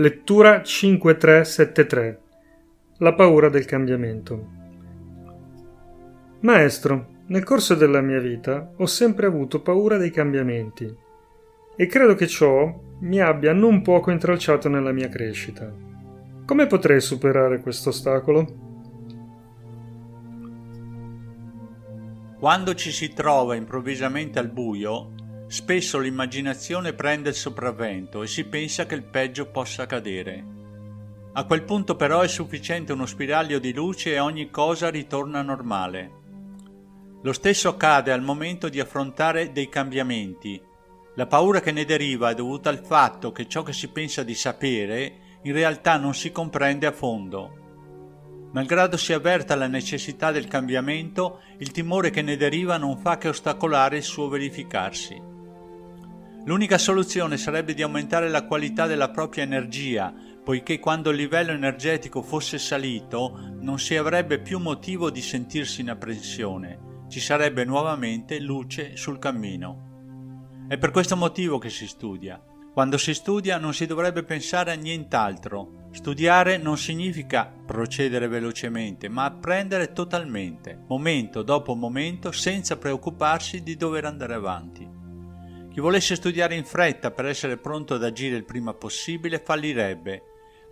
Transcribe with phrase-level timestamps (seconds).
[0.00, 2.20] Lettura 5373
[3.00, 4.46] La paura del cambiamento
[6.40, 10.90] Maestro, nel corso della mia vita ho sempre avuto paura dei cambiamenti
[11.76, 15.70] e credo che ciò mi abbia non poco intralciato nella mia crescita.
[16.46, 18.46] Come potrei superare questo ostacolo?
[22.38, 25.12] Quando ci si trova improvvisamente al buio,
[25.50, 30.44] spesso l'immaginazione prende il sopravvento e si pensa che il peggio possa accadere.
[31.32, 36.10] A quel punto però è sufficiente uno spiraglio di luce e ogni cosa ritorna normale.
[37.22, 40.62] Lo stesso accade al momento di affrontare dei cambiamenti.
[41.16, 44.34] La paura che ne deriva è dovuta al fatto che ciò che si pensa di
[44.34, 47.58] sapere in realtà non si comprende a fondo
[48.52, 53.28] Malgrado si avverta la necessità del cambiamento, il timore che ne deriva non fa che
[53.28, 55.29] ostacolare il suo verificarsi.
[56.44, 60.12] L'unica soluzione sarebbe di aumentare la qualità della propria energia,
[60.42, 65.90] poiché quando il livello energetico fosse salito non si avrebbe più motivo di sentirsi in
[65.90, 70.66] apprensione, ci sarebbe nuovamente luce sul cammino.
[70.68, 72.42] È per questo motivo che si studia.
[72.72, 79.24] Quando si studia non si dovrebbe pensare a nient'altro, Studiare non significa procedere velocemente, ma
[79.24, 84.89] apprendere totalmente, momento dopo momento, senza preoccuparsi di dover andare avanti.
[85.70, 90.22] Chi volesse studiare in fretta per essere pronto ad agire il prima possibile fallirebbe,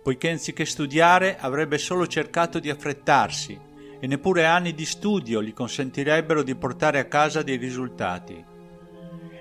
[0.03, 3.59] poiché anziché studiare avrebbe solo cercato di affrettarsi
[3.99, 8.57] e neppure anni di studio gli consentirebbero di portare a casa dei risultati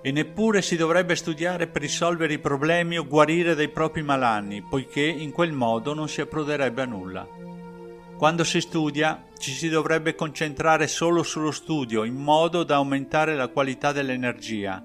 [0.00, 5.03] e neppure si dovrebbe studiare per risolvere i problemi o guarire dai propri malanni, poiché
[5.03, 7.28] in quel modo non si approderebbe a nulla.
[8.17, 13.48] Quando si studia ci si dovrebbe concentrare solo sullo studio in modo da aumentare la
[13.48, 14.84] qualità dell'energia.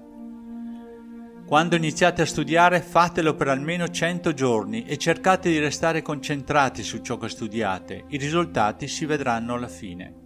[1.46, 7.02] Quando iniziate a studiare fatelo per almeno 100 giorni e cercate di restare concentrati su
[7.02, 10.22] ciò che studiate, i risultati si vedranno alla fine.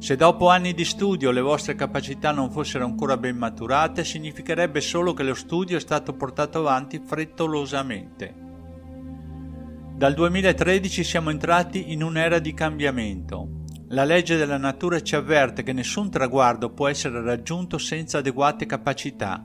[0.00, 5.14] Se dopo anni di studio le vostre capacità non fossero ancora ben maturate, significherebbe solo
[5.14, 8.34] che lo studio è stato portato avanti frettolosamente.
[9.94, 13.62] Dal 2013 siamo entrati in un'era di cambiamento.
[13.90, 19.44] La legge della natura ci avverte che nessun traguardo può essere raggiunto senza adeguate capacità.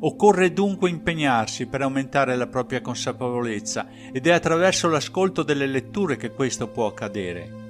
[0.00, 6.30] Occorre dunque impegnarsi per aumentare la propria consapevolezza ed è attraverso l'ascolto delle letture che
[6.30, 7.66] questo può accadere.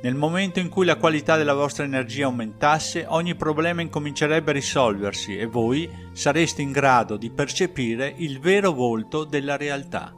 [0.00, 5.36] Nel momento in cui la qualità della vostra energia aumentasse, ogni problema incomincerebbe a risolversi
[5.36, 10.14] e voi sareste in grado di percepire il vero volto della realtà.